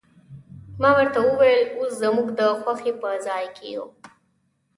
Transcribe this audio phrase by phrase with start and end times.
[0.81, 3.85] ما ورته وویل، اوس زموږ د خوښۍ په ځای کې یو.